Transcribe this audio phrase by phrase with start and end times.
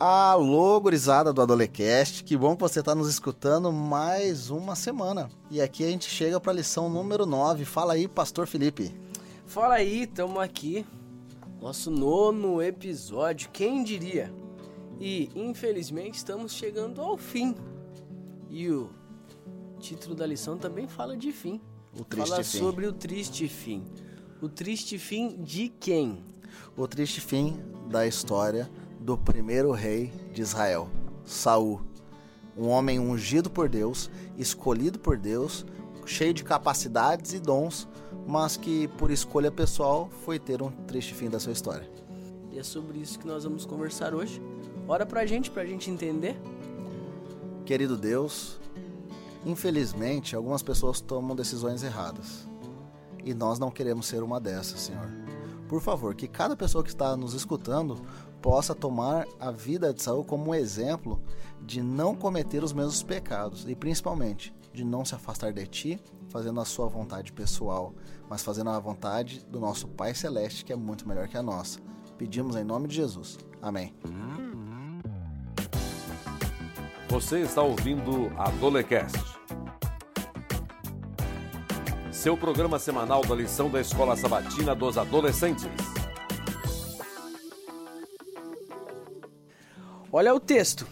[0.00, 5.28] Alô, gurizada do Adolecast, que bom que você está nos escutando mais uma semana.
[5.50, 7.64] E aqui a gente chega para a lição número 9.
[7.64, 8.94] Fala aí, Pastor Felipe.
[9.44, 10.86] Fala aí, estamos aqui.
[11.60, 14.32] Nosso nono episódio, quem diria?
[15.00, 17.56] E infelizmente estamos chegando ao fim.
[18.48, 18.90] E o
[19.80, 21.60] título da lição também fala de fim.
[21.92, 22.58] O triste fala fim.
[22.58, 23.84] sobre o triste fim.
[24.40, 26.24] O triste fim de quem?
[26.76, 27.58] O triste fim
[27.90, 28.70] da história
[29.08, 30.86] do primeiro rei de Israel,
[31.24, 31.80] Saul.
[32.54, 35.64] Um homem ungido por Deus, escolhido por Deus,
[36.04, 37.88] cheio de capacidades e dons,
[38.26, 41.90] mas que por escolha pessoal foi ter um triste fim da sua história.
[42.52, 44.42] E é sobre isso que nós vamos conversar hoje.
[44.86, 46.38] Ora pra gente, pra gente entender.
[47.64, 48.60] Querido Deus,
[49.46, 52.46] infelizmente algumas pessoas tomam decisões erradas.
[53.24, 55.10] E nós não queremos ser uma dessas, Senhor.
[55.66, 58.00] Por favor, que cada pessoa que está nos escutando
[58.40, 61.20] possa tomar a vida de Saul como um exemplo
[61.60, 66.60] de não cometer os mesmos pecados e principalmente de não se afastar de ti, fazendo
[66.60, 67.92] a sua vontade pessoal,
[68.28, 71.80] mas fazendo a vontade do nosso Pai celeste, que é muito melhor que a nossa.
[72.16, 73.38] Pedimos em nome de Jesus.
[73.60, 73.94] Amém.
[77.08, 79.18] Você está ouvindo a Dolecast.
[82.12, 85.97] Seu programa semanal da lição da Escola Sabatina dos Adolescentes.
[90.18, 90.84] Olha o texto.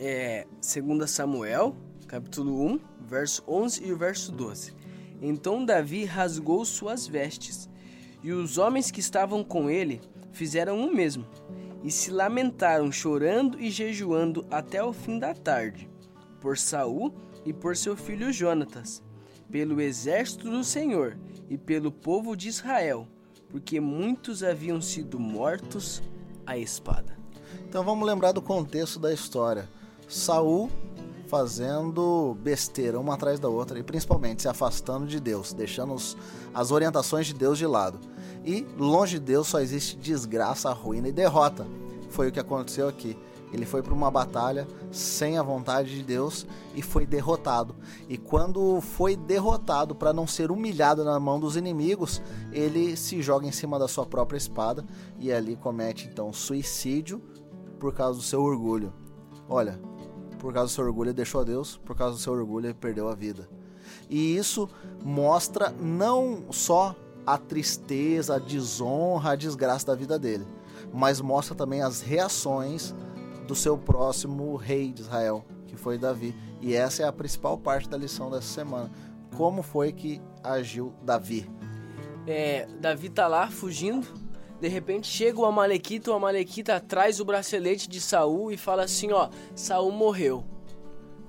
[0.00, 1.76] É 2 Samuel,
[2.08, 4.74] capítulo 1, verso 11 e o verso 12.
[5.22, 7.70] Então Davi rasgou suas vestes,
[8.20, 10.00] e os homens que estavam com ele
[10.32, 11.24] fizeram o mesmo,
[11.84, 15.88] e se lamentaram chorando e jejuando até o fim da tarde,
[16.40, 17.14] por Saul
[17.46, 19.04] e por seu filho Jonatas,
[19.48, 21.16] pelo exército do Senhor
[21.48, 23.06] e pelo povo de Israel,
[23.48, 26.02] porque muitos haviam sido mortos
[26.44, 27.17] à espada.
[27.68, 29.68] Então vamos lembrar do contexto da história.
[30.08, 30.70] Saul
[31.28, 36.16] fazendo besteira uma atrás da outra e principalmente se afastando de Deus, deixando os,
[36.54, 38.00] as orientações de Deus de lado.
[38.42, 41.66] E longe de Deus só existe desgraça, ruína e derrota.
[42.08, 43.18] Foi o que aconteceu aqui.
[43.52, 47.76] Ele foi para uma batalha sem a vontade de Deus e foi derrotado.
[48.08, 53.46] E quando foi derrotado para não ser humilhado na mão dos inimigos, ele se joga
[53.46, 54.82] em cima da sua própria espada
[55.18, 57.22] e ali comete então suicídio
[57.78, 58.92] por causa do seu orgulho.
[59.48, 59.78] Olha,
[60.38, 62.74] por causa do seu orgulho ele deixou a Deus, por causa do seu orgulho ele
[62.74, 63.48] perdeu a vida.
[64.08, 64.68] E isso
[65.04, 66.94] mostra não só
[67.26, 70.46] a tristeza, a desonra, a desgraça da vida dele,
[70.92, 72.94] mas mostra também as reações
[73.46, 76.34] do seu próximo rei de Israel, que foi Davi.
[76.60, 78.90] E essa é a principal parte da lição dessa semana.
[79.36, 81.48] Como foi que agiu Davi?
[82.26, 84.06] É, Davi tá lá fugindo.
[84.60, 89.12] De repente chega o Amalequita, o Amalequita traz o bracelete de Saul e fala assim,
[89.12, 90.44] ó, Saul morreu.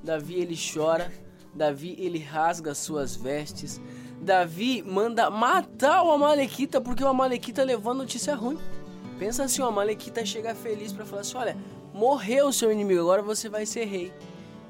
[0.04, 1.12] Davi ele chora,
[1.54, 3.80] Davi ele rasga suas vestes.
[4.20, 8.58] Davi manda matar o Amalequita porque o Amalequita levou a notícia ruim.
[9.20, 11.58] Pensa assim, o Amalequita chega feliz para falar assim, olha,
[11.94, 14.14] morreu o seu inimigo, agora você vai ser rei.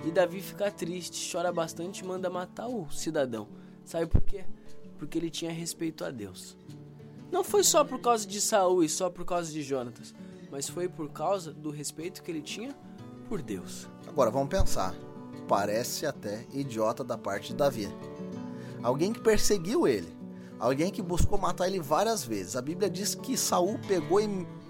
[0.03, 3.48] E Davi fica triste, chora bastante e manda matar o cidadão.
[3.86, 4.46] Sabe por quê?
[4.98, 6.58] Porque ele tinha respeito a Deus.
[7.32, 10.14] Não foi só por causa de Saul e só por causa de Jonatas,
[10.52, 12.76] mas foi por causa do respeito que ele tinha
[13.28, 13.88] por Deus.
[14.08, 14.96] Agora vamos pensar.
[15.48, 17.88] Parece até idiota da parte de Davi.
[18.82, 20.16] Alguém que perseguiu ele,
[20.60, 22.56] alguém que buscou matar ele várias vezes.
[22.56, 24.20] A Bíblia diz que Saul pegou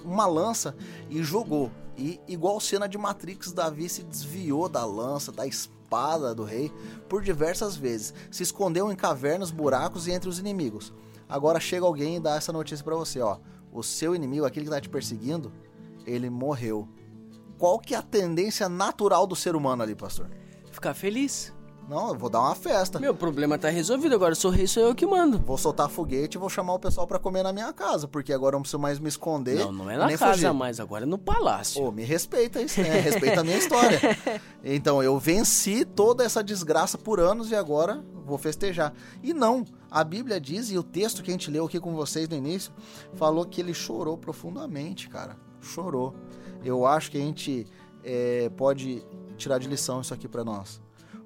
[0.03, 0.75] uma lança
[1.09, 1.71] e jogou.
[1.97, 5.78] E igual cena de Matrix, Davi se desviou da lança, da espada
[6.35, 6.71] do rei
[7.07, 8.13] por diversas vezes.
[8.29, 10.93] Se escondeu em cavernas, buracos e entre os inimigos.
[11.27, 13.37] Agora chega alguém e dá essa notícia para você, ó.
[13.71, 15.51] O seu inimigo, aquele que tá te perseguindo,
[16.05, 16.87] ele morreu.
[17.57, 20.29] Qual que é a tendência natural do ser humano ali, pastor?
[20.71, 21.53] Ficar feliz.
[21.89, 22.99] Não, eu vou dar uma festa.
[22.99, 25.39] Meu problema tá resolvido, agora sou rei, sou eu que mando.
[25.39, 28.53] Vou soltar foguete e vou chamar o pessoal para comer na minha casa, porque agora
[28.53, 29.57] eu não preciso mais me esconder.
[29.57, 30.53] Não, não é na nem casa fugir.
[30.53, 31.81] mais, agora é no palácio.
[31.81, 32.99] Pô, me respeita isso, né?
[32.99, 33.99] Respeita a minha história.
[34.61, 38.93] Então, eu venci toda essa desgraça por anos e agora vou festejar.
[39.23, 42.27] E não, a Bíblia diz, e o texto que a gente leu aqui com vocês
[42.27, 42.71] no início,
[43.15, 45.37] falou que ele chorou profundamente, cara.
[45.61, 46.13] Chorou.
[46.63, 47.65] Eu acho que a gente
[48.03, 49.01] é, pode
[49.37, 50.81] tirar de lição isso aqui para nós.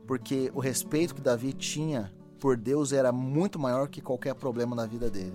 [0.05, 4.85] Porque o respeito que Davi tinha por Deus era muito maior que qualquer problema na
[4.85, 5.33] vida dele.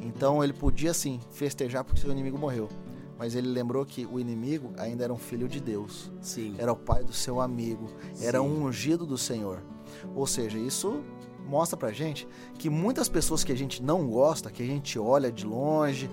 [0.00, 2.68] Então ele podia sim festejar porque seu inimigo morreu.
[3.18, 6.10] Mas ele lembrou que o inimigo ainda era um filho de Deus.
[6.20, 6.54] Sim.
[6.58, 7.88] Era o pai do seu amigo.
[8.20, 8.46] Era Sim.
[8.46, 9.62] um ungido do Senhor.
[10.14, 11.02] Ou seja, isso
[11.46, 12.28] mostra pra gente
[12.58, 16.08] que muitas pessoas que a gente não gosta, que a gente olha de longe,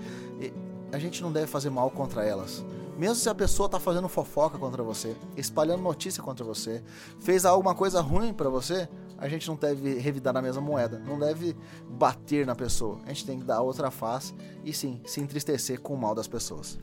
[0.92, 2.64] a gente não deve fazer mal contra elas.
[2.96, 6.82] Mesmo se a pessoa tá fazendo fofoca contra você, espalhando notícia contra você,
[7.20, 8.88] fez alguma coisa ruim para você,
[9.18, 11.54] a gente não deve revidar na mesma moeda, não deve
[11.90, 12.98] bater na pessoa.
[13.04, 14.34] A gente tem que dar outra face
[14.64, 16.78] e sim, se entristecer com o mal das pessoas.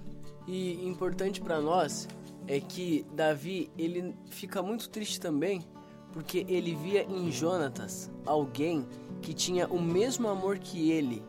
[0.47, 2.07] E importante para nós
[2.47, 5.65] é que Davi, ele fica muito triste também,
[6.11, 8.87] porque ele via em Jonatas alguém
[9.21, 11.23] que tinha o mesmo amor que ele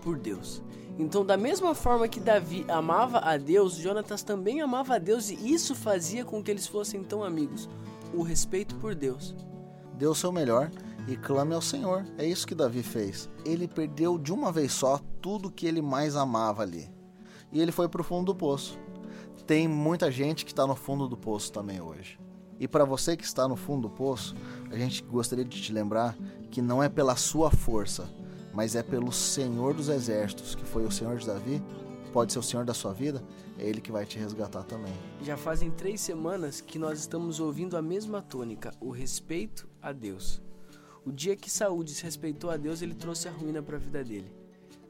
[0.00, 0.62] por Deus.
[0.98, 5.52] Então, da mesma forma que Davi amava a Deus, Jonatas também amava a Deus e
[5.52, 7.68] isso fazia com que eles fossem tão amigos.
[8.12, 9.34] O respeito por Deus.
[9.94, 10.70] Dê o seu melhor
[11.08, 12.04] e clame ao Senhor.
[12.18, 13.28] É isso que Davi fez.
[13.44, 16.90] Ele perdeu de uma vez só tudo que ele mais amava ali.
[17.50, 18.78] E ele foi para o fundo do poço.
[19.46, 22.18] Tem muita gente que está no fundo do poço também hoje.
[22.60, 24.36] E para você que está no fundo do poço,
[24.70, 26.16] a gente gostaria de te lembrar
[26.50, 28.08] que não é pela sua força,
[28.52, 31.62] mas é pelo Senhor dos Exércitos, que foi o Senhor de Davi,
[32.12, 33.22] pode ser o Senhor da sua vida,
[33.58, 34.92] é Ele que vai te resgatar também.
[35.22, 40.42] Já fazem três semanas que nós estamos ouvindo a mesma tônica, o respeito a Deus.
[41.04, 44.32] O dia que Saúl desrespeitou a Deus, ele trouxe a ruína para a vida dele.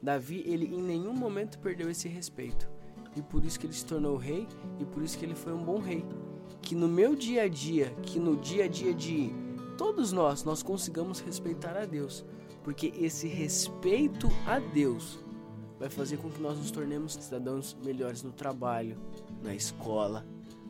[0.01, 2.69] Davi, ele em nenhum momento perdeu esse respeito.
[3.15, 4.47] E por isso que ele se tornou rei
[4.79, 6.05] e por isso que ele foi um bom rei.
[6.61, 9.31] Que no meu dia a dia, que no dia a dia de
[9.77, 12.25] todos nós, nós consigamos respeitar a Deus
[12.63, 15.19] porque esse respeito a Deus
[15.77, 18.97] vai fazer com que nós nos tornemos cidadãos melhores no trabalho,
[19.43, 20.25] na escola,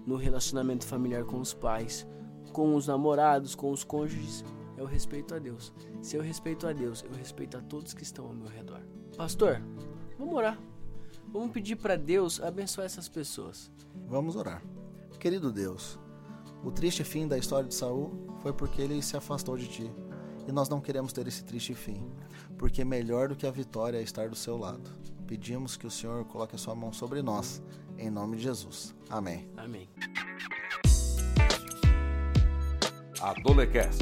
[0.06, 2.08] no relacionamento familiar com os pais,
[2.52, 4.44] com os namorados, com os cônjuges.
[4.76, 5.72] É o respeito a Deus.
[6.02, 8.82] Se eu respeito a Deus, eu respeito a todos que estão ao meu redor.
[9.16, 9.62] Pastor,
[10.18, 10.60] vamos orar.
[11.32, 13.72] Vamos pedir para Deus abençoar essas pessoas.
[14.08, 14.64] Vamos orar.
[15.20, 16.00] Querido Deus,
[16.64, 19.92] o triste fim da história de Saul foi porque ele se afastou de ti
[20.48, 22.02] e nós não queremos ter esse triste fim,
[22.58, 24.90] porque melhor do que a vitória é estar do seu lado.
[25.28, 27.62] Pedimos que o Senhor coloque a sua mão sobre nós,
[27.98, 28.94] em nome de Jesus.
[29.10, 29.50] Amém.
[29.56, 29.90] Amém.
[33.22, 34.02] Adolecast,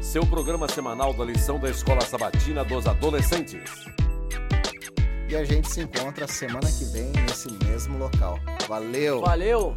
[0.00, 3.70] seu programa semanal da lição da Escola Sabatina dos Adolescentes.
[5.28, 8.38] E a gente se encontra semana que vem nesse mesmo local.
[8.68, 9.20] Valeu!
[9.20, 9.74] Valeu!